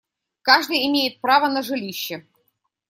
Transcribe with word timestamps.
Каждый 0.41 0.87
имеет 0.87 1.21
право 1.21 1.47
на 1.47 1.61
жилище. 1.61 2.25